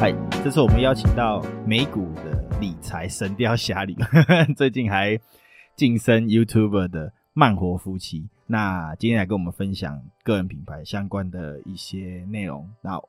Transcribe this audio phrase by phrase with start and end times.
[0.00, 0.14] 嗨
[0.44, 3.96] 这次我们邀请到美股的理财神雕侠侣，
[4.56, 5.18] 最近还
[5.74, 8.28] 晋升 YouTuber 的慢活夫妻。
[8.48, 12.68] 那今天来跟我们分享个人品牌相关的一些内容。
[12.82, 13.00] 那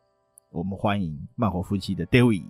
[0.52, 2.44] 我们欢迎慢活夫妻的 David。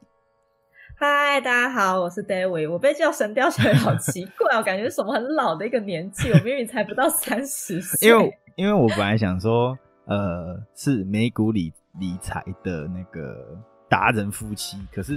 [0.98, 2.70] 嗨，大家好，我是 David。
[2.70, 6.30] 我被叫神雕侠侣好奇怪，我感觉是什么很老的一个年纪。
[6.34, 8.10] 我明明才不到三十岁。
[8.10, 13.58] 因为因为我本来想说，呃，是美股理理财的那个。
[13.90, 15.14] 达人夫妻，可是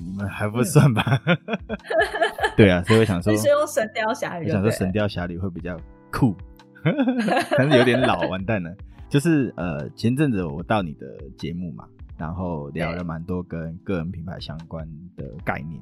[0.00, 1.20] 你们还不算吧？
[1.26, 1.36] 嗯、
[2.58, 5.78] 对啊，所以我想说， 你是用神雕侠侣，我想说神雕侠侣会比较
[6.10, 6.34] 酷，
[7.56, 8.74] 但是有点老，完蛋了。
[9.08, 11.06] 就是呃，前阵子我到你的
[11.38, 11.88] 节目嘛，
[12.18, 15.80] 然后聊了蛮多跟个人品牌相关的概念，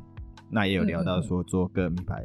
[0.51, 2.23] 那也有聊到说做个人品牌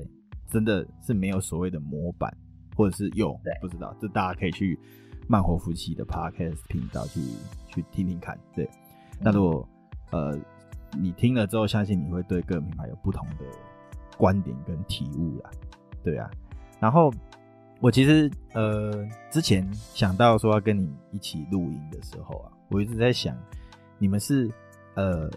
[0.47, 2.31] 真的是没有所谓的模板，
[2.75, 4.77] 或者是有不知道，这大家可以去
[5.27, 7.21] 慢活夫妻的 Podcast 频道去
[7.67, 8.37] 去听听看。
[8.53, 8.69] 对，
[9.21, 9.67] 那如果
[10.11, 10.37] 呃，
[10.99, 13.45] 你听了之后，相信你会对个人品牌有不同的
[14.17, 15.49] 观点跟体悟啦，
[16.03, 16.29] 对啊。
[16.79, 17.11] 然后
[17.79, 23.37] 我其实呃之前想到说要跟你一起录音的时候啊，我一直在想，
[23.97, 24.51] 你们是
[24.95, 25.29] 呃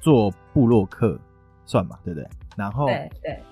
[0.00, 1.18] 做部落客
[1.66, 2.28] 算嘛，对不对？
[2.56, 3.42] 然后对对，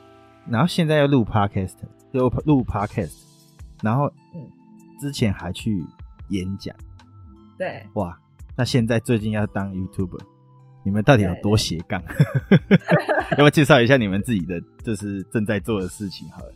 [0.46, 1.76] 然后现在要录 podcast，
[2.12, 3.22] 又录 podcast，
[3.82, 4.50] 然后嗯，
[5.00, 5.84] 之前还去
[6.30, 6.74] 演讲，
[7.56, 8.18] 对，哇，
[8.56, 10.37] 那现在最近要当 YouTuber。
[10.88, 12.02] 你们到底有多斜杠？
[13.32, 16.26] 要不要介绍一下你们自己的，就是正在做的事情？
[16.30, 16.54] 好了，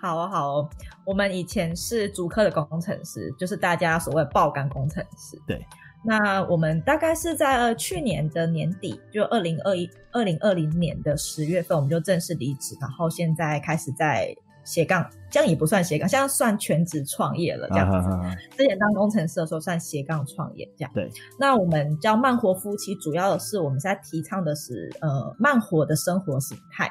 [0.00, 0.68] 好哦，好哦。
[1.04, 5.38] 我们以前是竹科的工程师，就是大家所谓爆肝工程师。
[5.46, 5.62] 对。
[6.02, 14.34] 那我们大概是在呃去年的年底，就二零二一、二零二零年的十月份，我们就正式离职，然后现在开始在。
[14.62, 17.68] 斜杠，这样也不算斜杠，现在算全职创业了。
[17.68, 18.08] 这样子，
[18.56, 20.90] 之前当工程师的时候算斜杠创业，这样。
[20.92, 21.10] 对。
[21.38, 26.90] 那我们叫慢活夫妻，主要的是我们在提倡的是呃慢活的生活形态。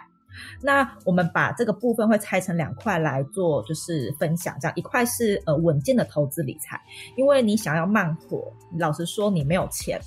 [0.61, 4.55] 那我们把这个部分会拆成两块来做，就是分享。
[4.61, 6.79] 这样一块是呃稳健的投资理财，
[7.17, 9.99] 因为你想要慢活，老实说你没有钱，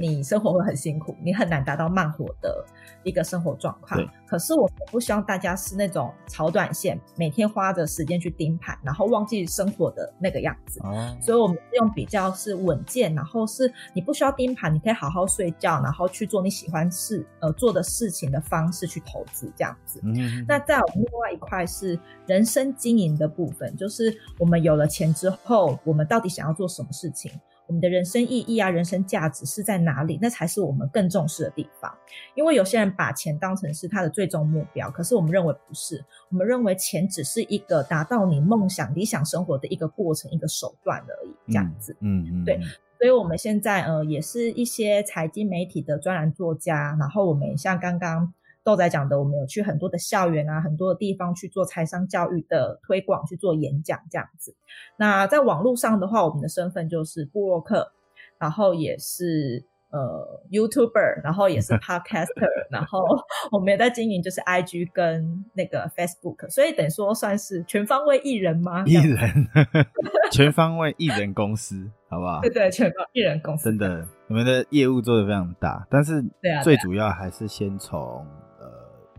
[0.00, 2.64] 你生活会很辛苦，你很难达到慢活的。
[3.02, 10.80] 一个生活状况，可是我不希望大家是那种炒短线，每天花着时间去盯盘，然后忘记生活的那个样子。
[10.82, 20.00] 哦、所以，我们用比较是稳健，然后是你不需要盯盘，你可以好好睡觉，然后去做你喜欢事呃做的事情的方式去投资这样子。
[20.02, 21.96] 嗯、那在我们另外一块是
[22.26, 27.30] 人生经营的部分，就是我们有了钱之后，我们到底想要做什么事情？
[27.66, 30.18] 我们的人生意义啊，人生价值是在哪里？
[30.22, 31.92] 那才是我们更重视的地方。
[32.34, 36.04] 因为有些人把钱当成是他的最终目标，可是我们认为不是。
[36.30, 41.96] 我们认为钱只是一个达到你梦想、理想生活的一个过程、一个手段而已，这样子。
[42.00, 42.60] 嗯嗯，嗯嗯对。
[42.98, 48.32] 所以我们现在呃，也是一些财经媒体的专栏作家，然后我们像刚刚。
[48.66, 54.56] 豆仔讲的，我们有去很多的校园啊，很多的地方去做财商教育的推广，去做演讲这样子。
[54.96, 57.92] 那在网络上的话，我们的身份就是布洛克，
[58.40, 63.04] 然后也是呃 YouTuber，然后也是 Podcaster，然后
[63.52, 68.82] 我们也在经营就是 IG 跟那个 Facebook，所以等于说算是全方位艺人吗？
[68.84, 69.46] 艺人，
[70.32, 72.40] 全方位艺人公司，好不好？
[72.40, 73.70] 对对，全方艺人公司。
[73.70, 76.20] 真的，你们的业务做的非常大，但是
[76.64, 78.26] 最主要还是先从。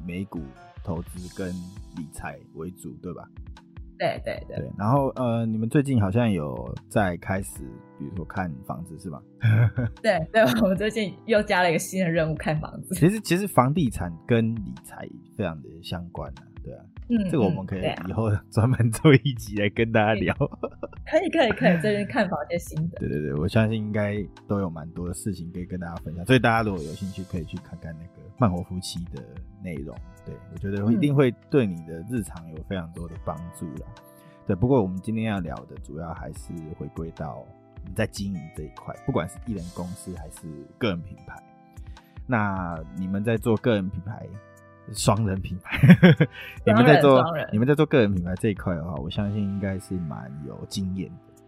[0.08, 0.42] 美股
[0.84, 1.50] 投资跟
[1.98, 3.28] 理财为主，对吧？
[4.00, 4.72] 对对对，对。
[4.78, 7.64] 然后呃，你们最近好像有在开始，
[8.00, 9.22] 比如说看房子，是吧？
[10.02, 12.96] 对对，我们最近又加了一个新的任务，看房子。
[12.96, 16.84] 其实其实房地产跟理财非常的相关啊，对啊。
[17.10, 20.36] 嗯，这个我们可以以后 专门做一集来跟大家聊。
[20.36, 23.00] 可以可以可以，这边看房一些新的。
[23.00, 28.28] 对对对，我相信应该都有蛮多的事情可以跟大家分享，所以大家如果有兴趣，可以去看看那个。
[28.40, 29.24] 慢活夫妻的
[29.64, 33.88] 内容，对，我觉得一定会对你的日常有非常多的帮助啦。
[33.96, 34.04] 嗯、
[34.46, 37.44] 对，不过我们今天要聊的主要还是回归到
[37.84, 40.42] 你在经营这一块，不管是艺人公司还是
[40.78, 41.42] 个人品牌。
[42.28, 44.28] 那你们在做个人品牌、
[44.94, 45.80] 双人品牌，
[46.66, 51.44] 你们在做你们在做个人品牌这一块的话，我相信应该是蛮有经验的。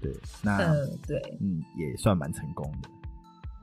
[0.00, 0.12] 对，
[0.42, 2.88] 那嗯，对，嗯，也算蛮成功的。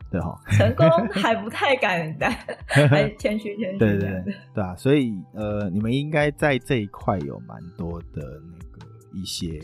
[0.10, 2.30] 对哈，成功还不太敢当，
[2.68, 3.78] 还谦虚谦虚。
[3.78, 9.62] 对对对，对啊，所以呃，你们应该在这一块有蛮多的那个一些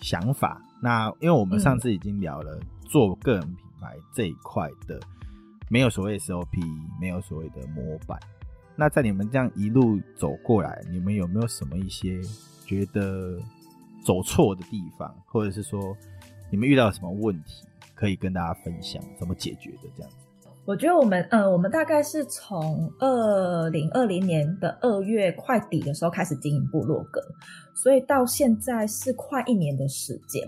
[0.00, 0.62] 想法。
[0.80, 4.98] 那因为我们上次已经聊了做个人品牌这一块的，
[5.68, 6.46] 没有所谓 SOP，
[6.98, 8.18] 没有所谓的模板。
[8.76, 12.20] 那在你们这样一路走过来，你们有没有什么一些
[12.64, 13.38] 觉得
[14.04, 15.96] 走错的地方，或者是说
[16.50, 17.64] 你们遇到什么问题，
[17.94, 20.16] 可以跟大家分享怎么解决的这样子？
[20.64, 27.20] 我觉得我们，呃，我们大概是从二零二零年的二月快底的时候开始经营部落格，
[27.74, 30.42] 所以到现在是快一年的时间。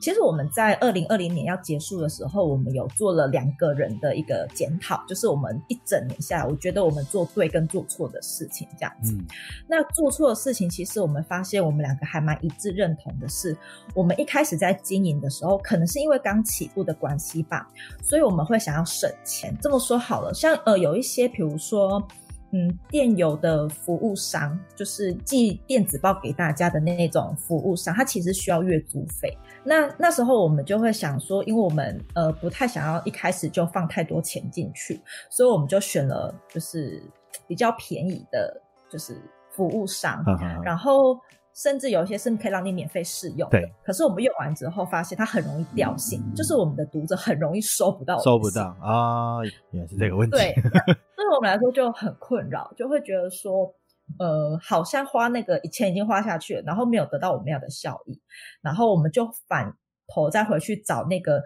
[0.00, 9.12] 其实我们在二零二零年要结束的时候，我们有做了两个人的一个检讨，就是我们一整年下来，我觉得我们做对跟做错的事情这样子。
[9.12, 9.26] 嗯。
[9.68, 13.56] 那做错的事情，其实我们发现我们两个还蛮一致认同的是，
[13.94, 17.68] 我们一开始在经营的时候，可能是因为刚起步的关系吧，
[18.02, 19.56] 所以我们会想要省钱。
[19.60, 22.02] 这么说好了，像呃有一些，比如说，
[22.52, 29.36] 嗯，电邮的服务商，就是寄电子报给大家的那种服务商，他其实需要月租费。
[29.64, 37.02] 那那时候我们就会想说，因为我们呃不太想要一开始就放太多钱进去，所以我们就选了就是
[37.46, 39.16] 比较便宜的，就是
[39.50, 40.24] 服务商，
[40.64, 41.18] 然后。
[41.62, 43.70] 甚至有一些是可以让你免费试用的，对。
[43.84, 49.40] 可是我们用完之后发现它很容易掉信，嗯、就是我们的读者很容易收不到，收不到啊，
[49.70, 50.38] 原来是这个问题。
[50.38, 53.70] 对，对我们来说就很困扰，就会觉得说，
[54.18, 58.18] 呃，好像花那个钱已经花下去了，然后没有得到我们要的效益，
[58.62, 59.76] 然后我们就反
[60.08, 61.42] 头再回去找那个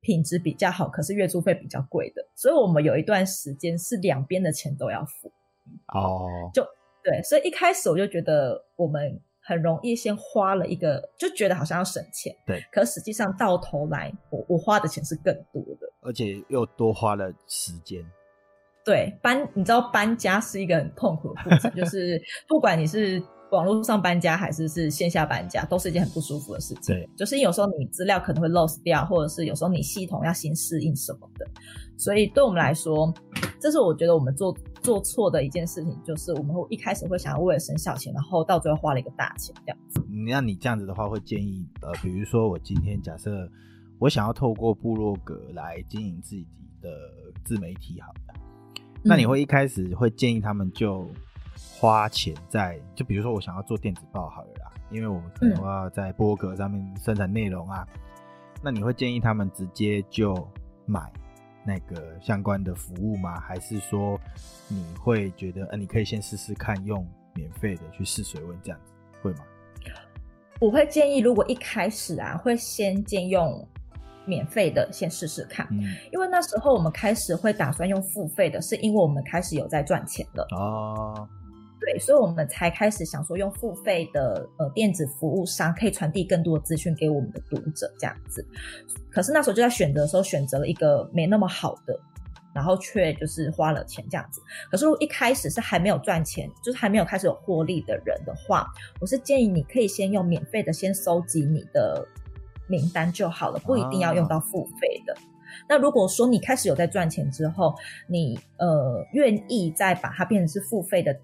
[0.00, 2.22] 品质比较好，可是月租费比较贵的。
[2.36, 5.32] 所以我们有一段时间是两边的钱都要付。
[5.92, 6.64] 哦，就
[7.02, 9.20] 对，所以一开始我就觉得我们。
[9.48, 12.62] 很容易先花了一个，就觉得好像要省钱，对。
[12.70, 18.04] 可实际上到头来，我我花的钱是更多的，而且又多花了时间。
[18.84, 26.94] 对，搬，你知道搬家是一个很痛苦的过程，就是不管你是网络上搬家还是是线下搬家，都是一件很不舒服的事情。
[26.94, 31.46] 对，就是有时候你资料可能会 lost 掉，或者是有时候你系统要新适应什么的，
[31.96, 33.12] 所以对我们来说，
[33.60, 34.56] 这是我觉得我们做。
[34.80, 40.00] 做错的一件事情就是，我们会一开始会想要为了省小钱，然后到最后花了一个大钱这样子。
[40.08, 43.50] 那你这样子的话，会建议呃，比如说我今天假设
[43.98, 46.46] 我想要透过部落格来经营自己
[46.80, 46.88] 的
[47.44, 48.34] 自媒体，好的，
[49.02, 51.06] 那你会一开始会建议他们就
[51.78, 58.00] 花钱在，就比如说我想要做电子报好了啦，因为我们可能要在部落格上面生产内容啊，嗯，
[58.62, 60.34] 那你会建议他们直接就
[60.86, 61.12] 买？
[61.64, 63.38] 那个相关的服务吗？
[63.38, 64.18] 还是说
[64.68, 69.40] 你会觉得，呃，你可以先试试看用免费的去试水温，这样子会吗？
[70.60, 73.68] 我会建议，如果一开始啊，会先借用
[74.24, 81.28] 免费的先试试看，嗯，因为那时候我们开始会打算用付费的，是因为我们开始有在赚钱了哦。
[81.80, 88.44] 对，所以我们才开始想说用付费的呃电子服务商可以传递更多的资讯给我们的读者这样子。
[89.10, 91.98] 可是那时候就在选择的时候选择了一个没那么好的，
[92.52, 94.40] 然后却就是花了钱这样子。
[94.70, 98.66] 可是一开始是还没有赚钱，就是还没有开始有获利的人的话，
[99.00, 102.06] 我是建议你可以先用免费的先收集你的
[102.66, 105.16] 名单就好了，不一定要用到付费的。
[105.68, 107.74] 那如果说你开始有在赚钱之后，
[108.06, 111.16] 你呃愿意再把它变成是付费的。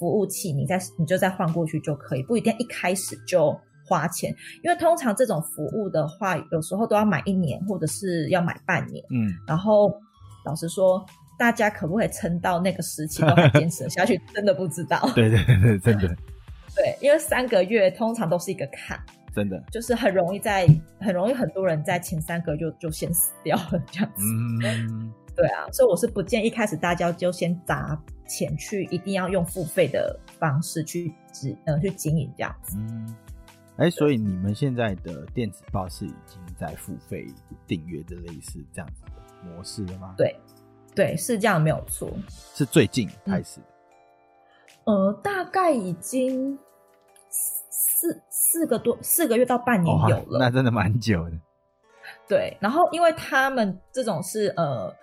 [0.00, 3.54] 服务器，你再你就再换过去就可以，不一定一开始就
[3.86, 9.04] 花钱，因为通常这种服务的话，有时候都要买一年，或者是要买半年。
[9.10, 9.94] 嗯，然后
[10.46, 11.04] 老实说，
[11.38, 14.98] 大家可不可以撑到那个时期都还坚持下去，真的不知道。
[15.14, 16.08] 对对对，真的。
[16.74, 18.98] 对，因为三个月通常都是一个坎，
[19.34, 20.66] 真的，就是很容易在
[20.98, 24.24] 很容易很多人在前三个就就先死掉了这样子。
[24.64, 25.12] 嗯。
[25.36, 27.98] 对啊，所以我是不建议一开始大家就先砸
[28.30, 32.76] 钱去，一定要用付费的方式去经呃去经营这样子。
[32.78, 33.16] 嗯，
[33.76, 37.26] 哎、欸，所以你们现在的电子报是已经在付费
[37.66, 40.14] 订阅的类似这样子的模式了吗？
[40.16, 40.36] 对，
[40.94, 42.08] 对，是这样没有错，
[42.54, 43.58] 是最近开始
[44.84, 46.56] 呃，大概已经
[47.68, 51.32] 四四个多四个月到半年有了，哦、那真的蛮久的。
[52.28, 54.94] 对，然后因为他们这种是呃。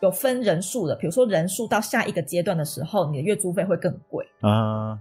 [0.00, 4.94] 有分人数的，比如说人数到下一个阶段的时候，你的月租费会更贵啊。
[4.94, 4.98] Uh,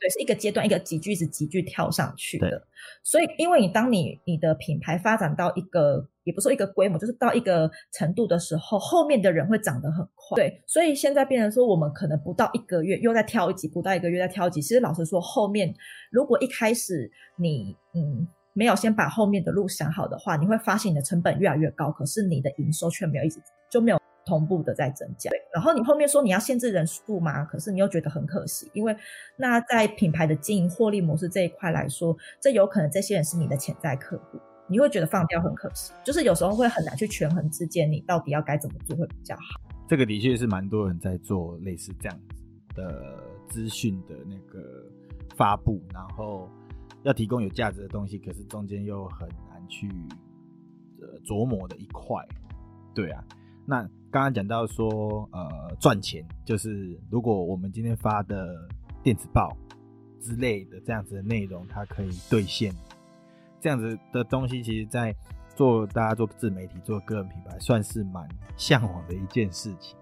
[0.00, 2.62] 对，是一个阶段一个级距是级距跳上去的。
[3.02, 10.36] 所以，因为你当你你的品牌发展到一个，也不是说一个规模，就是到一个程度的时候，后面的人会涨得很快。
[10.36, 14.60] 对，所以现在变成说，我们可能不到一个月又在跳一级，不到一个月再跳一级。
[14.60, 15.74] 其实老实说，后面
[16.10, 23.98] 如果一开始你嗯没有先把后面的路想好的话，你会发现你的成本越来越高，可是你的营收却没有一直就没有。
[24.24, 25.30] 同步的在增加。
[25.30, 28.96] 对，然后你后面说你要限制人数嘛，可是你又觉得很可惜，因为
[29.36, 34.38] 那在品牌的经营获利模式这一块来说，这有可能这些人是你的潜在客户，
[34.68, 39.60] 你会觉得放掉很可惜，就是有时候会很难去权衡之间，你到底要该怎么做会比较好。
[39.86, 42.20] 这个的确是蛮多人在做类似这样
[42.74, 44.86] 的资讯的那个
[45.36, 46.48] 发布，然后
[47.02, 49.86] 要提供有价值的东西，可是中间又很难去
[51.02, 52.26] 呃琢磨的一块。
[52.94, 53.22] 对啊，
[53.66, 58.54] 那刚刚讲到说呃赚钱，就是如果我们今天发的
[59.02, 59.56] 电子报
[60.20, 62.72] 之类的这样子的内容，它可以兑现，
[63.60, 65.14] 这样子的东西，其实在。
[65.56, 69.96] 做大家做自媒体，做个人品牌，算是蛮向往的一件事情。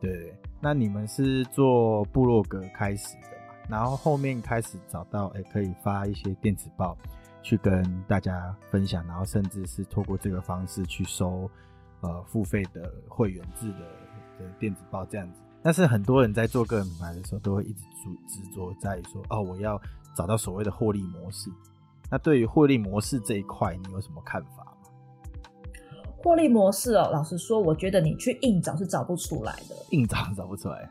[0.00, 3.54] 对，那你们是做部落格开始的嘛？
[3.68, 6.96] 然后后面开始找到，哎、可以发一些电子报，
[7.42, 11.46] 去跟大家分享，然后甚至是透过这个方式去收
[12.00, 13.80] 呃付费的会员制的
[14.38, 15.40] 的电子报这样子。
[15.62, 19.80] 但是很多人在做个人品牌的时候，都会一直执执着在于说，哦，我要
[20.16, 21.50] 找到所谓的获利模式。
[22.10, 24.72] 那对于获利模式这一块，你有什么看法吗？
[26.16, 30.88] 获利模式哦，老实说，我觉得你去硬找是找不出来的，硬找找不出来。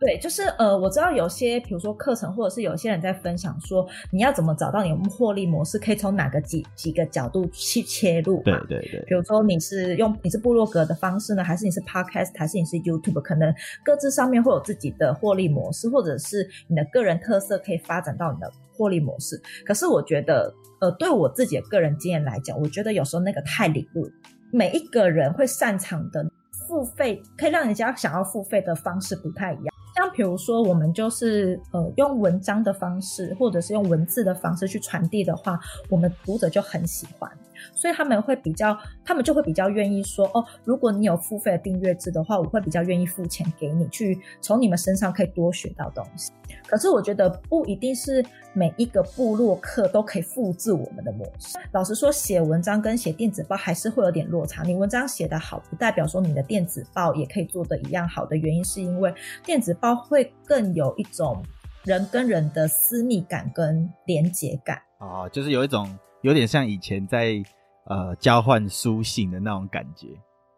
[0.00, 8.40] 对，就是呃，我知道有些，比如说课程，或者是有些人在分享说，你要怎么找到你的获利模式，可以从哪个几几个角度去切入。
[8.44, 9.04] 对对对。
[9.08, 13.20] 比如说你是用你是部落格的方式呢，还是你是 Podcast，还是你是 YouTube？
[13.22, 13.52] 可能
[13.84, 19.40] 各自上面会有自己的获利模式，或者是你的个人特色可以发展到你的获利模式。
[19.66, 24.08] 可是我觉得，呃，对我自己的个人经验来讲，我觉得有时候那个太理论，
[24.52, 26.24] 每一个人会擅长的
[26.68, 29.74] 付费，可以让人家想要付费的方式不太一样。
[30.10, 37.30] 比如说，我们就是呃用文章的方式，或者是用文字的方式去传递的话，我们读者就很喜欢。
[37.74, 46.30] 所以他们会比较，他们就会比较愿意说哦，如果你有付费的订阅制的话，我会比较愿意付钱给你，去从你们身上可以多学到东西。
[46.66, 51.58] 可是我觉得不一定是每一个部落客都可以复制我们的模式。
[51.72, 54.62] 老实说，写文章跟写电子报还是会有点落差。
[54.62, 59.12] 你文章写得好，不代表说你的电子报也可以做得一样好的原因，是因为
[59.44, 61.42] 电子报会更有一种
[61.84, 64.78] 人跟人的私密感跟连结感。
[64.98, 65.88] 哦，就是有一种。
[66.22, 67.42] 有点像以前在
[67.86, 70.08] 呃交换书信的那种感觉，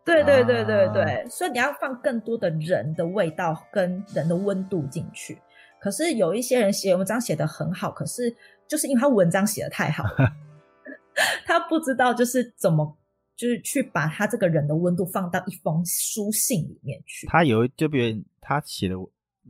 [0.05, 5.39] 对对对对对，啊、所以你要放更多的人的味道跟人的温度进去。
[5.81, 8.35] 可是有一些人写文章写得很好，可是
[8.69, 10.05] 就是因为他文章写得太好，
[11.47, 12.99] 他不知道就是怎么
[13.37, 17.27] 就是去把他这个人的温度放到一封书信里面去。
[17.27, 18.95] 他有就比如他写的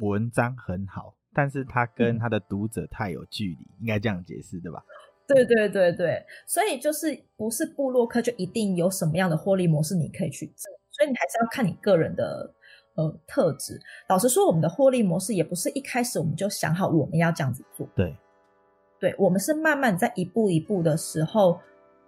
[0.01, 4.81] 文章很好，但是他跟他的读者太有距离，嗯、应该这样解释对吧？
[5.35, 12.55] 对对对对，所以就是不是布洛克就一定有什么样的获利模式你可以去做，所以你还是要看你个人的
[12.97, 13.81] 呃特质。
[14.09, 17.89] 老实说，我们的获利模式也不是一开始我们就想好我们要这样子做。
[17.95, 18.17] 对，
[18.99, 21.59] 对，我们是慢慢在一步一步的时候，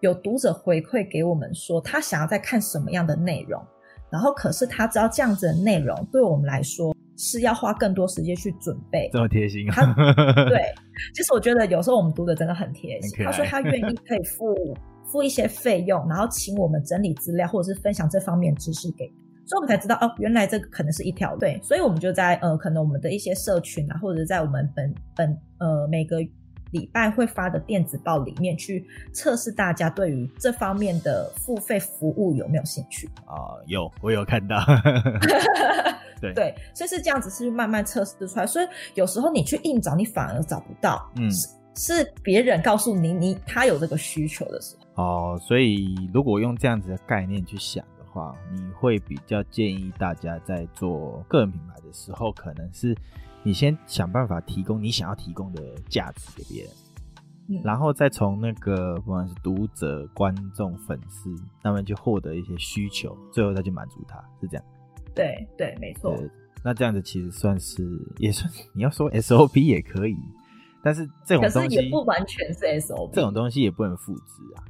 [0.01, 3.63] 有读者回馈给我们说他想要再看什么样的内容，
[4.11, 6.95] 然后可是他知道这样子的内容对我们来说。
[7.23, 9.73] 是要花更多时间去准备，这么贴心啊！
[9.73, 9.95] 他
[10.51, 10.61] 对，
[11.15, 13.25] 其实我觉得有时候我们读的真的很贴心。
[13.25, 14.53] 他说他愿意可以付
[15.07, 19.07] 付一些费用，然后请我们整理资料或者是分享这方面知识给，
[19.47, 21.37] 所以我们才知道哦，原来这个可能是一条。
[21.37, 26.17] 对，所以我们就在呃，可能我们的一些社群啊，或者在我们本本呃每个
[26.73, 33.63] 礼拜会发的电子报里面去测试大家对于这方面的付费服务有没有兴趣啊？
[33.69, 34.59] 有，我有看到。
[36.23, 38.47] 对，对，所以是这样子，是慢慢测试出来。
[38.47, 41.11] 所以有时候你去硬找，你反而找不到。
[41.17, 45.03] 嗯，是是别人告诉你，你他有这个需求的时候。
[45.03, 52.95] 哦，所以如果用这样子的概念去想的话，你会比较建议大家在做个人品牌的时候，可能是
[53.43, 56.73] 你先想办法提供你想要提供的价值给别人，
[57.49, 64.65] 嗯，然后再从那个不管是读者、观众、粉丝，那么去获得一些需求，最后再去满足他，是这样。
[65.15, 66.17] 对对，没错。
[66.65, 67.83] 那这样子其实算是
[68.19, 70.17] 也算，你要说 SOP 也可以，
[70.83, 74.23] 但是这种东西可是也不完全是 SOP，这种东西也不能复制
[74.57, 74.63] 啊。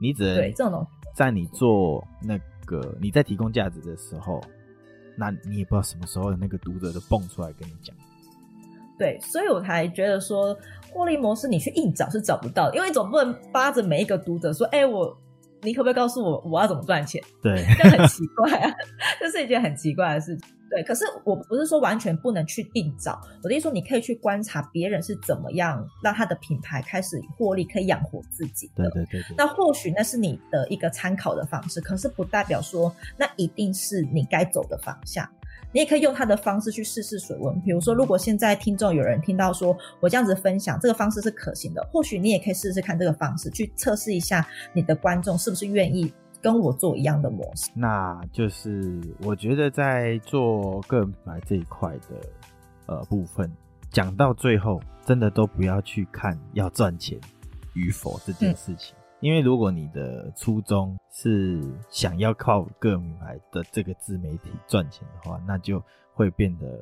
[0.00, 4.40] 你只能对这种东西，在你做那个你在提供价值的时候，
[5.16, 7.96] 那你也不知道什么时候的那个读者就蹦出来跟你讲。
[8.98, 10.54] 对，所以我才觉得说
[10.90, 15.16] 获利模式你去硬找是找不到的，因为总不能扒着每一个读者说，哎，我。
[15.62, 17.22] 你可不可以告诉我我要怎么赚钱？
[17.42, 18.74] 对， 这很奇怪啊，
[19.18, 20.48] 这是一件很奇怪的事情。
[20.70, 28.84] 对，可是我不是说完全不能去定找，我的意思说你可以去观察别人是怎么样让他的品牌开始获利，可以养活自己的。
[28.84, 29.34] 对对对对。
[29.36, 35.26] 那或许那是你的一个参考的方式，可是不代表说那一定是你该走的方向。
[35.72, 37.60] 你也可以用他的方式去试试水温。
[37.60, 46.12] 比如说，如果现在听众有人听到说我这样子分享这个方式是可行的，或许你也可以试试看这个方式，去测试一下你的观众是不是愿意。
[46.40, 52.14] 跟我做一样的模式，那就是我觉得在做个人品牌这一块的
[52.86, 53.50] 呃部分，
[53.90, 57.18] 讲到最后，真的都不要去看要赚钱
[57.74, 61.60] 与否这件事情，嗯，因为如果你的初衷是
[61.90, 65.82] 想要靠个人品牌的这个自媒体赚钱的话，那就
[66.14, 66.80] 会变得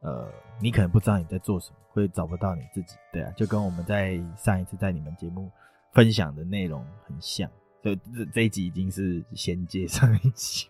[0.00, 0.28] 呃，
[0.60, 2.96] 你可能不知道你在做什么，会找不到你自己。
[3.12, 5.50] 对啊，就跟我们在上一次在你们节目
[5.92, 7.50] 分享的内容很像。
[7.94, 10.66] 这这一集已经是衔接上一集，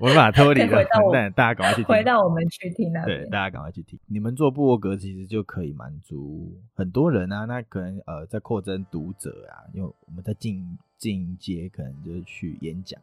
[0.00, 0.84] 我把它脱离了。
[1.12, 3.98] 但大家赶快去听，回到我们去听那对，大家赶快去听。
[4.06, 7.46] 你们做部落格其实就可以满足很多人啊。
[7.46, 13.00] 那可能呃，在扩增读者啊，因为我们在进进阶，可能就是去演讲，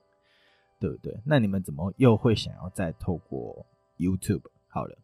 [0.79, 1.17] 对不对？
[1.25, 3.65] 那你们怎么又会想要再透过
[3.97, 4.95] YouTube 好了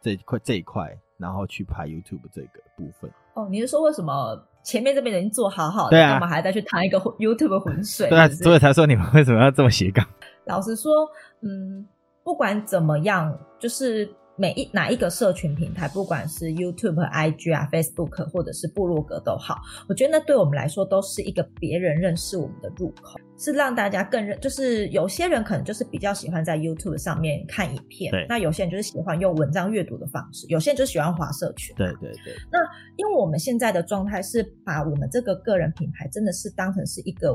[0.00, 3.08] 这一块这一块，然后去拍 YouTube 这个部分？
[3.34, 4.48] 哦，你是说为什么？
[4.64, 8.08] 前面这边已经做好好的，干啊，干嘛还再去趟一个 YouTube 浑水？
[8.08, 10.04] 对啊，所以才说你们为什么要这么斜杠？
[10.46, 11.08] 老实说，
[11.42, 11.86] 嗯，
[12.24, 14.12] 不管怎么样，就是。
[14.36, 24.38] 每一哪一个社群平台，不管是 YouTube、IG 啊、Facebook 或者是部落格都好，我觉得那对我们来说都是一个别人认识我们的入口，是让大家更认。
[24.40, 28.26] 就是有些人可能就是比较喜欢在 YouTube 上面看影片，对。
[28.28, 31.74] 那有些人就是喜欢用文章阅读的方式，有些人就喜欢划社群。
[31.76, 32.34] 对对对。
[32.50, 32.58] 那
[32.96, 37.32] 因为我们现在的状态是把我们这个个人品牌真的是当成是一个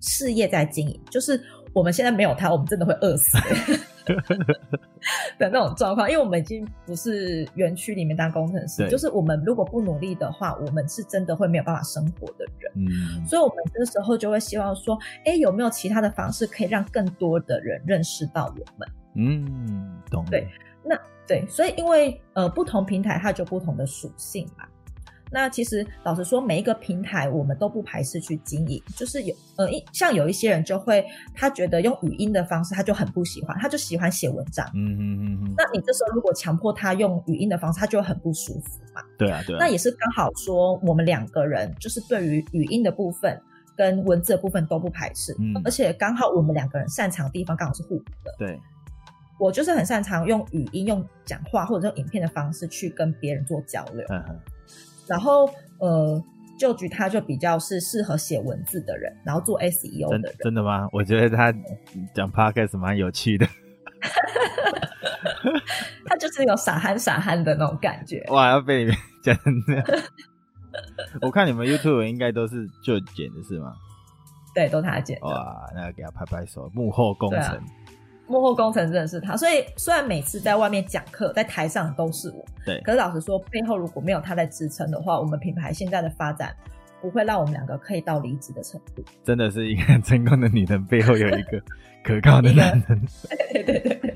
[0.00, 1.40] 事业在经营，就是
[1.72, 3.38] 我们现在没有它，我们真的会饿死。
[5.38, 12.72] 的那种状况，因为我们已经不是园区里面当工程师，就是我们如果不努力的话，我们是真的会没有办法生活的人。
[12.76, 18.88] 嗯，所以我们这个时候就会希望说，哎，有没有其他的方式可以让更多的人认识到我们？
[19.16, 20.24] 嗯，懂。
[20.30, 20.48] 对，
[20.84, 24.64] 那对，所以因为呃，不同平台它就不同的属性嘛。
[25.30, 31.04] 那其实老实说，每一个平台我们都不排斥去经营，就是有呃，像有一些人就会
[31.34, 34.64] 他觉得用语音的方式他就很不喜欢，他就喜欢写文章。
[34.74, 35.54] 嗯嗯嗯嗯。
[35.56, 39.02] 那你这时候如果强迫他用语音的方式，他就很不舒服嘛。
[39.18, 39.58] 对啊对啊。
[39.58, 43.40] 那也是刚好说，我们两个人就是对于语音的部分
[43.76, 48.34] 跟文字的部分都不排斥，嗯，而且刚好我们两个人擅长的地方刚好是互补的。
[48.38, 48.60] 对。
[49.40, 54.06] 我就是很擅长用语音、用讲话或者用影片的方式去跟别人做交流。
[54.08, 54.38] 嗯哼。
[55.06, 56.22] 然后，呃，
[56.58, 60.22] 旧局他就比较是适合写文字的人，然后做 SEO 的人。
[60.22, 60.88] 真，真的吗？
[60.92, 61.52] 我觉得他
[62.14, 63.46] 讲 Podcast 蛮有趣的。
[66.06, 68.22] 他就是有傻憨傻憨的那种感觉。
[68.28, 69.84] 哇，要被你们讲成这样。
[71.22, 73.74] 我看你们 YouTube 应该都是就剪的是吗？
[74.54, 75.26] 对，都他剪的。
[75.26, 77.60] 哇，那给他拍拍手，幕后功臣。
[78.26, 86.54] 幕后工程真的是他，所以虽然每次在外面讲课，在台上都是我，对，可是老实说，背后如果没有他在支撑的话，我们品牌现在的发展
[87.02, 89.04] 不会让我们两个可以到离职的程度。
[89.22, 91.60] 真的是一个很成功的女人背后有一个
[92.02, 93.02] 可靠的男人。
[93.52, 94.14] 对对对对，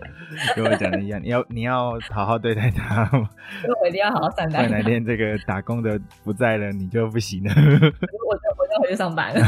[0.56, 4.76] 跟我讲的一样，你要你要好好对待他，因为我一定要好好善待他。
[4.78, 7.52] 哪天这个打工的不在了，你就不行了。
[7.54, 9.40] 我就我就回去上班了。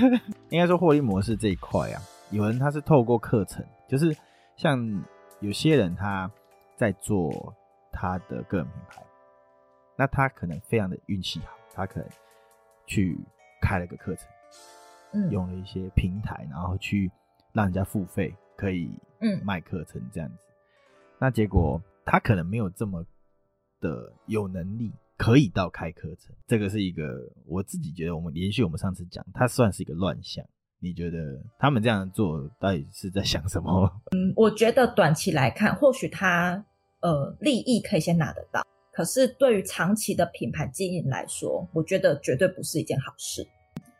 [0.48, 3.62] 应该说获利模式这一块啊，有人他是透过课程。
[3.88, 4.16] 就是
[4.56, 5.04] 像
[5.40, 6.30] 有些人他
[6.76, 7.54] 在做
[7.90, 9.02] 他的个人品牌，
[9.96, 12.08] 那他可能非常的运气好，他可能
[12.86, 13.18] 去
[13.60, 14.28] 开了个课程，
[15.14, 17.10] 嗯，用了一些平台，然后去
[17.52, 20.36] 让人家付费，可以嗯卖课程这样子。
[21.18, 23.04] 那结果他可能没有这么
[23.80, 26.36] 的有能力，可以到开课程。
[26.46, 30.44] 这个是一个我自己觉得，我们连续我们上次讲，它算是一个乱象。
[30.80, 31.18] 你觉得
[31.58, 33.90] 他们这样做到底是在想什么？
[34.12, 36.64] 嗯，我觉得短期来看，或许他
[37.00, 43.46] 呃利益可以先拿得到，可是对于长期的品牌经营来说，我觉得绝对不是一件好事。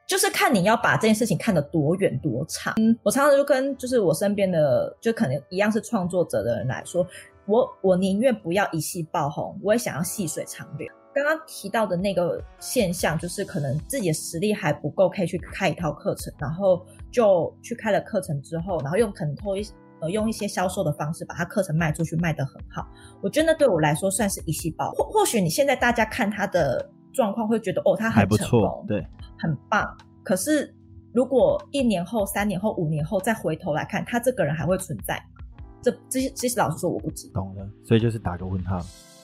[0.06, 2.72] 就是看你要把这件事情看得多远多长。
[2.78, 7.06] 嗯，我常常就跟就是我身边的就可能一样是创作者的人来说，
[7.44, 10.88] 我我宁愿不要一夕爆红，我也想要细水长流。
[11.18, 19.66] 刚刚提到的那个现象，就是可能自己的实力还不够，可以去开一套课程，然后就去开了课程之后，然后用可能透一
[20.00, 22.86] 呃用一些销售的方式把他课程卖出去，卖得很好。
[23.20, 24.92] 我觉得那对我来说算是一细胞。
[24.92, 29.04] 或或许你现在大家看他的状况会觉得哦，他很成功，对，
[29.38, 29.84] 很棒。
[30.22, 30.72] 可是
[31.12, 35.44] 如果一年后、三年后、五年后再回头来看，他这个人还会存在吗？
[35.82, 37.40] 这这些其实老实说我不知道。
[37.40, 38.78] 懂了，所以就是打个问号，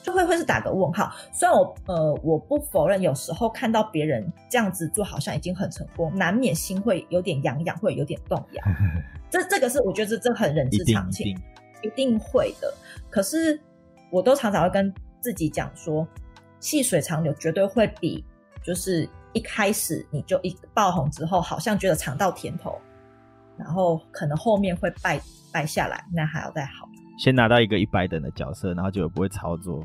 [0.05, 1.11] 就会会是打个问号。
[1.31, 8.63] 虽然我呃我不否认，有时候看到别人这样子做好像已经很成功，难免心会有点痒痒，会有点动摇。
[9.31, 11.41] 这这个是我觉得这这很人之常情，一定，
[11.81, 12.71] 一定会的。
[13.09, 13.59] 可是
[14.11, 16.07] 我都常常会跟自己讲说，
[16.59, 18.23] 细水长流绝对会比
[18.61, 22.79] 就是一开始你就一爆红之后，好像觉得尝到甜头，
[23.57, 25.19] 然后可能后面会败。
[25.51, 26.85] 败下来，那还要再好。
[27.17, 29.83] 先拿到一个一百等的角色，然后就不会操作。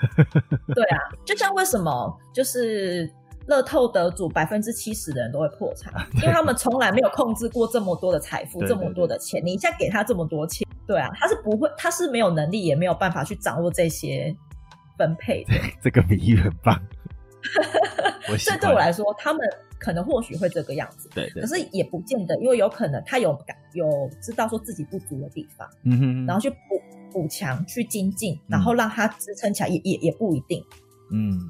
[0.74, 3.10] 对啊，就像为什么就是
[3.46, 9.44] 乐透得主百分之七十的人都会破产，因为他们从来没有控制过这么多的财富，这么多的钱。
[9.44, 14.34] 你一下给他这么多钱，对啊，他是不会，他是没有能力，也没有办法去掌握这些
[14.96, 15.52] 分配的。
[15.82, 16.80] 这个比喻很棒。
[18.38, 19.40] 这对我来说，他们。
[19.80, 26.56] 可能或许会这个样子，对，对，可是也不见得，因为有可能他有感有知道说自己不足的地方，嗯哼，然后去补
[27.10, 30.62] 补强、去精进，然后让他支撑起来，也、嗯、也也不一定，
[31.10, 31.40] 嗯，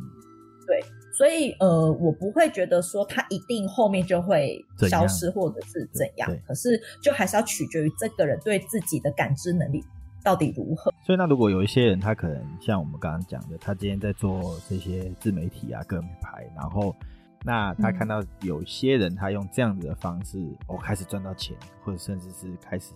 [0.65, 0.81] 对，
[1.13, 9.85] 所以呃，我不会觉得说他一定后面就会消失或者是怎样，可是就还是要取决于这个人对自己的感知能力
[10.23, 10.95] 到底如何。
[11.05, 16.95] 所以那如果有一些人，他可能像我们刚刚讲的，他今天在做这些自媒体啊、个人品牌，然后。
[17.43, 22.93] 那他看到有些人，他用这样子的方式，哦，开始赚到钱，或者甚至是开始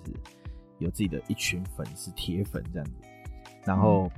[0.78, 2.92] 有自己的一群粉丝、铁粉这样子，
[3.64, 4.11] 然后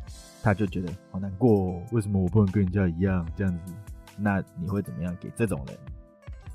[0.43, 3.73] 他就觉得好难过，为什么我不能跟人家一样这样子？
[4.19, 5.79] 那你会怎么样给这种人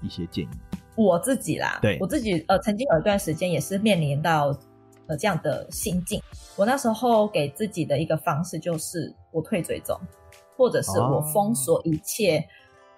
[0.01, 0.49] 一些建议？
[0.97, 4.47] 我自己啦，对，我自己呃，曾经有一段时间也是面临到
[5.07, 6.21] 呃这样的心境。
[6.57, 9.97] 我那时候给自己的一个方式就是我退追踪，
[10.57, 12.45] 或者是我封锁一切。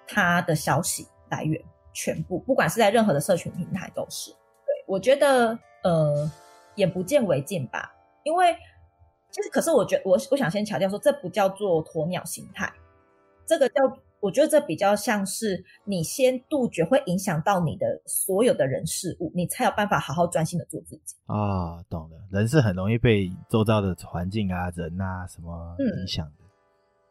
[0.08, 1.62] 他的消息来源
[1.94, 4.32] 全部，不管是在任何的社群平台都是。
[4.32, 6.32] 对，我觉得，呃，
[6.76, 7.94] 眼不见为净吧。
[8.24, 8.56] 因为
[9.30, 12.72] 其实，可是我觉，我我想先强调说，这不叫做鸵鸟心态，
[13.46, 13.82] 这个叫，
[14.20, 21.16] 我觉得这比较像是你先杜绝会影响到你的所有的人事物，你才有办法好好专心的做自己。
[21.26, 26.43] 啊、懂了，人是很容易被周遭的环境啊、人啊什么影响的。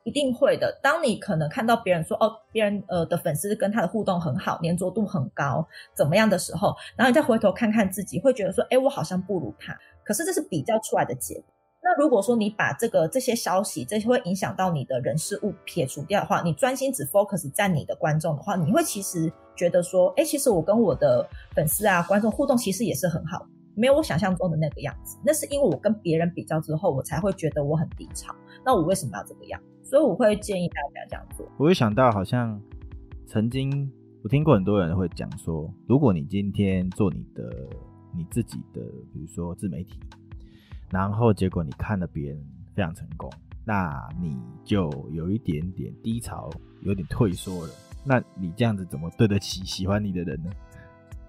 [0.04, 0.78] 一定会的。
[0.82, 9.76] 当你可能看到别人说哦，别人呃的粉丝跟他的互动很好，黏着度很高，怎么样的时候，然后你再回头看看自己，会觉得说，哎，我好像不如他。
[10.04, 11.44] 可是这是比较出来的结果。
[11.84, 25.18] 那如果说你把这个这些消息，这些会影响到你的人事物撇除掉的话，你专心只 focus 在你的观众的话，你会其实觉得说，哎，其实我跟我的粉丝啊观众互动其实也是很好，没有我想象中的那个样子。
[25.24, 28.32] 那是因为我跟别人比较之后，我才会觉得我很低潮。
[28.64, 29.60] 那我为什么要这个样？
[29.92, 31.46] 所以我会建议大家这样做。
[31.59, 32.59] 我会想到，好像
[33.26, 33.92] 曾经
[34.24, 37.68] 我听过很多人会讲说，如果你今天做你的
[38.16, 38.81] 你自己的，
[39.12, 40.00] 比如说自媒体，
[40.90, 42.42] 然后结果你看了别人
[42.74, 43.31] 非常成功，
[43.66, 46.48] 那你就有一点点低潮，
[46.81, 47.74] 有点退缩了。
[48.02, 50.50] 那你这样子怎么对得起 喜欢你的人呢？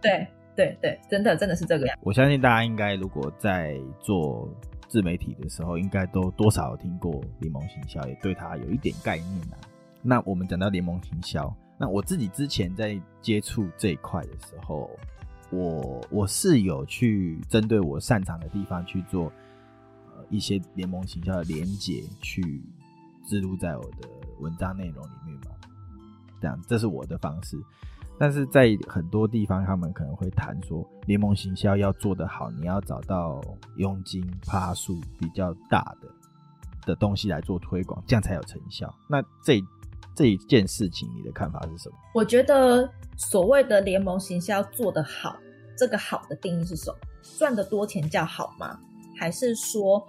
[0.01, 1.99] 对对对，真的真的是这个样。
[2.01, 4.49] 我相信大家应该如果在做。
[4.93, 9.57] 自媒体的时候，应该都多少有听过联盟行销，也对他有一点概念啊。
[10.03, 14.87] 那我们讲到联盟行销，那我自己之前在接触这一块的时候，
[15.49, 19.33] 我我是有去针对我擅长的地方去做
[20.15, 22.61] 呃一些联盟行销的连接，去
[23.27, 24.07] 植入在我的
[24.41, 25.55] 文章内容里面嘛。
[26.39, 27.57] 这样，这是我的方式。
[28.23, 33.41] 但是在很多地方，他们可能会谈说，联盟行销要做得好，你要找到
[33.75, 36.07] 佣金趴数比较大的
[36.85, 38.89] 的东西来做推广，这样才有成效。
[39.09, 39.61] 那这
[40.15, 41.95] 这一件事情，你的看法是什么？
[42.15, 45.35] 我觉得所谓的联盟行销做得好，
[45.77, 46.97] 这个好的定义是什么？
[47.37, 48.79] 赚得多钱叫好吗？
[49.19, 50.01] 还是说？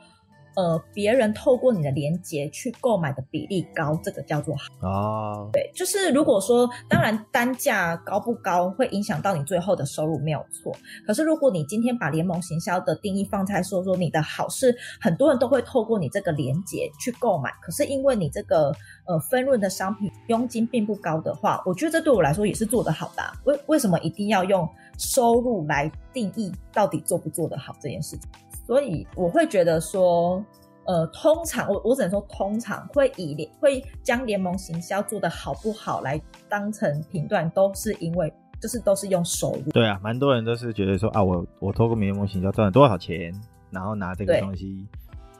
[0.57, 5.45] 呃，别人透过你的连接去购买的比例高，这个叫做好哦。
[5.45, 5.53] Oh.
[5.53, 10.75] 对，就是如果说，当然单价高不高会影响到你最后的收入，没有错。
[11.07, 18.73] 可是如果你今天把联盟行销的定义放在说说你的好是很多人都会透过你这个连接去购买，可是因为你这个
[19.07, 23.33] 呃分润的商品佣金并不高的话，我觉得这对我来说也是做得好的啊。
[23.45, 28.31] 为为什么一定要用收入来定义到底做不做得好这件事情？
[28.67, 30.43] 所以我会觉得说，
[30.87, 39.71] 呃，通常我我只能说，通常会以联会将联盟行销做的好不好来当成评断，都是因为就是都是用收入。
[39.71, 43.33] 对啊，蛮多人都是觉得说啊，我我透过联盟行销赚了多少钱，
[43.71, 44.87] 然后拿这个东西，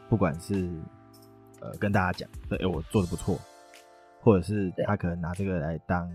[0.09, 0.71] 不管是
[1.61, 3.39] 呃跟大家讲，对，哎，我做的不错，
[4.21, 6.11] 或者是他可能拿这个来当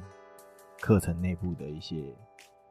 [0.79, 1.95] 课程内部的一些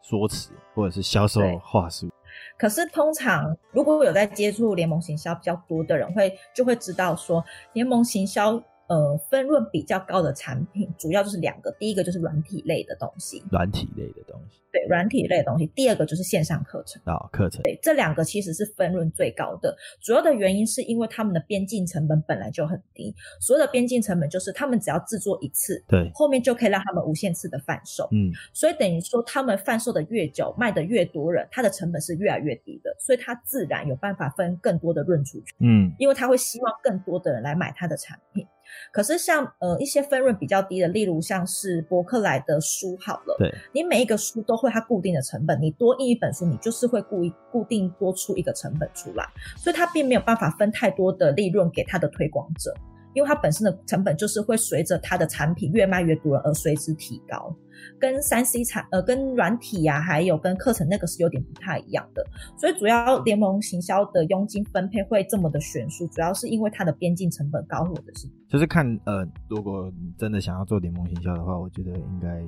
[0.01, 2.09] 说辞或者是销售话术。
[2.57, 8.63] 可是通常如果有在接触联盟行销比较多的人会，会就会知道说联盟行销。
[8.89, 15.67] 呃，分润比较高的产品，主要就是两个，第一个就是软体类的东西，软体类的东西，对，软体类的东西。
[15.75, 38.47] 第二个就是线上课程，啊，课程，对，这两个其实是分润最高的，主要的原因是因为他们的边境成本本来就很低，所有的边境成本就是他们只要制作一次，对，后面就可以让他们无限次的贩售，嗯，所以等于说他们贩售的越久，卖的越多人，他的成本是越来越低的，所以他自然有办法分更多的润出去，嗯，因为他会希望更多的人来买他的产品。
[38.93, 49.25] 可是像呃一些分润比较低的，例如像是博客来的书好了，对，你每一个书都会它固定的成本，你多印一本书，你就是会固固定多出一个成本出来，
[49.57, 52.75] 所以它并没有办法分太多的利润给它的推广者，
[53.15, 57.55] 因为它本身的成本就是会随着它的产品越卖越多而随之提高。
[57.99, 62.25] 跟三 C 产呃跟软体呀、啊，还有跟课程那个是有点不太一样的，
[62.57, 72.43] 所以主要联盟行销的佣金分配会这么的悬殊，主要是因为它的边境成本高，或者是就是看呃，如果你真的想要做联盟行销的话，我觉得应该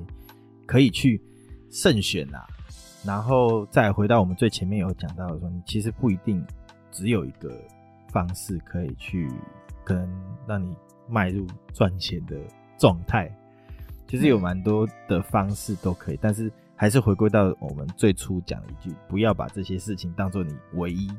[0.65, 1.21] 可以去
[1.69, 2.45] 慎选啊。
[3.05, 6.45] 然后再回到我们最前面有讲到的说，你其实不一定
[6.91, 7.49] 只有一个
[8.09, 9.29] 方式可以去
[9.91, 10.09] 可能
[10.47, 10.73] 让你
[11.09, 12.37] 迈入赚钱的
[12.77, 13.29] 状态。
[14.07, 21.09] 其实有蛮多的方式都可以，但是还是回归到我们最初讲的一句：不要把这些事情当做你唯一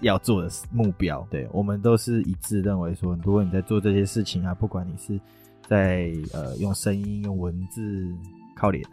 [0.00, 1.26] 要做的目标。
[1.30, 5.20] 对，我们都是一致认为说，如果你在做这些事情啊，不管你是
[5.68, 8.12] 在呃用声音、用文字、
[8.56, 8.84] 靠脸，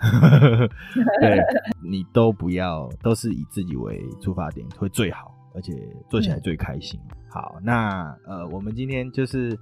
[1.21, 1.39] 对，
[1.81, 5.73] 你都不要，都是以自己为出发点会最好，而且
[6.09, 6.99] 做起来最开心。
[7.09, 9.57] 嗯、好，那呃，我们今天就是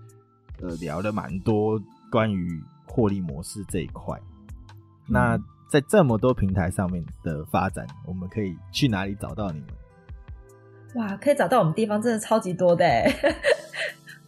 [0.61, 2.61] 呃聊了蛮多关于。
[2.93, 4.19] 获利模式这一块，
[5.07, 5.37] 那
[5.69, 9.69] 在这么多平台上面的发展，我们可以去哪里找到你们？
[10.95, 13.09] 哇，可以找到我们地方真的超级多的哎。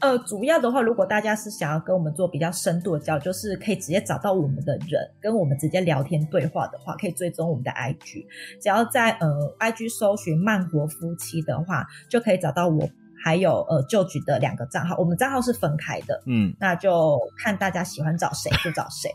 [0.04, 8.26] 呃，主要的话，如果大家是想要跟我们做比较深度的交流，就是可以直接找到我们的人，跟我们直接聊天对话的话，可以追踪我们的 IG。
[8.62, 12.86] 只要在呃 IG 搜寻曼国夫妻的话，就可以找到我。
[13.24, 19.10] 还有呃，George 的两个账号，我们账号是分开的，嗯，那就看大家喜欢找谁就找谁，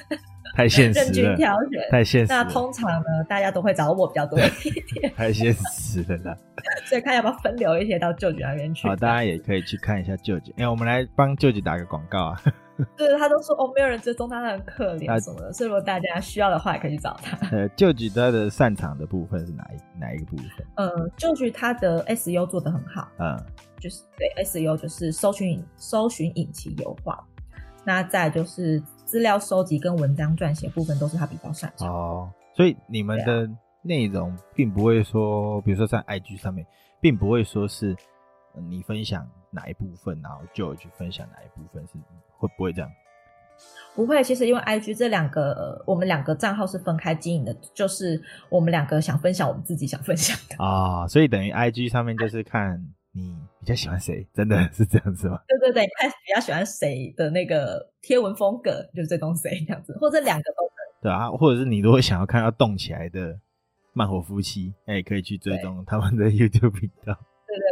[0.56, 2.32] 太现实了，任君挑选，太现实。
[2.32, 6.36] 那通常呢，大家都会找我比较多一点，太现实了啦，
[6.88, 8.88] 所以看要不要分流一些到 George 那边去。
[8.88, 12.40] 好，大家也可以去看一下 George，哎，我们来帮 George 打个广告啊。
[12.96, 15.52] 对，他都说哦，没有人追踪他，他很可怜什么的。
[15.52, 17.36] 所以如果大家需要的话，也可以去找他。
[17.56, 20.66] 呃，George 他的擅长的部分是哪一哪一个部分？
[20.76, 23.36] 呃，George 他的 SEO 做的很好，嗯，
[23.78, 27.18] 就是对 SEO 就是搜寻搜寻引擎优化。
[27.82, 31.88] 那再就是资料收集跟文章撰写部分都是他比较擅长。
[31.88, 33.48] 哦，所以你们的
[33.82, 36.66] 内容并不会说，比如说在 IG 上面，
[37.00, 37.96] 并不会说是
[38.68, 41.92] 你分享哪一部分，然后 George 分享哪一部分是。
[42.38, 42.90] 会不会这样？
[43.94, 52.82] 不会，其实因为 IG 这两个，呃、我们两个账号是分开经营的，就是我们两个想分享我们自己想分享的啊、哦，所以等于 IG 上面就是看
[53.12, 55.38] 你比较喜欢谁，真的是这样子吗？
[55.46, 61.02] 对对对，看比较喜欢谁的那个贴文风格，就是追踪谁这样子，或者两个都可以。
[61.02, 63.38] 对啊，或者是你如果想要看要动起来的
[63.92, 67.14] 慢火夫妻，那也可以去追踪他们的 YouTube 频道。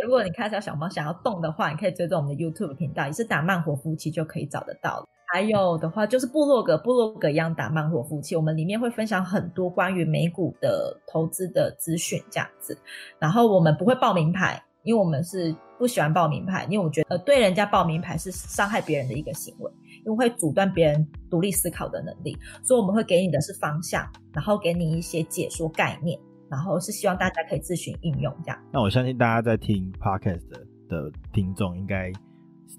[0.05, 5.07] 如果你看到小猫想要动的话，你可以追踪我们的 YouTube 频道，也是打慢活夫妻就可以找得到了。
[5.31, 12.77] 还有的话就是部落格，部落格一样打慢活夫妻，我们里面会分享很多关于美股的投资的资讯这样子。
[13.19, 19.71] 然后我们不会报名牌，因为我们是不喜欢报名牌，因为我觉得呃对人家报名牌是伤害别人的一个行为，
[20.07, 22.35] 因为会阻断别人独立思考的能力。
[22.65, 26.19] 所以我们会给你的是方向，然后给你一些解说概念。
[26.51, 28.59] 然后是希望大家可以自行应用这样。
[28.73, 32.11] 那我相信大家在听 Podcast 的，的听众，应该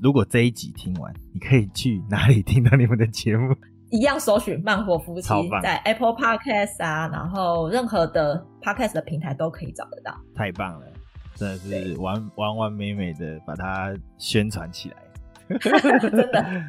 [0.01, 3.55] 如果这一集听完，你可以去哪里听到你们的节目？
[3.91, 5.29] 一样搜寻慢活夫妻，
[5.63, 10.15] 在 Apple Podcast 啊，然后任何的 Podcast 的平台都可以找得到。
[10.35, 10.85] 太棒了，
[11.33, 16.63] 真的是完完完美美的把它宣传起来， 真的。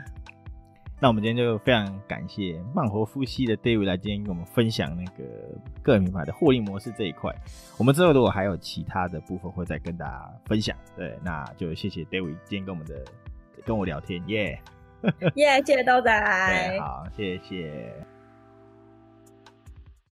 [1.02, 5.24] 那我们今天就非常感谢慢活夫妻的 David 来今天跟我们分享那个
[5.82, 7.34] 个人品牌的获利模式这一块。
[7.78, 10.76] 我们之后如果还有其他的部分，会再跟大家分享。
[10.94, 13.02] 对，那就谢谢 David 今天跟我们的
[13.64, 14.60] 跟我聊天，耶!
[15.36, 17.94] 耶，谢谢豆仔，好，谢谢。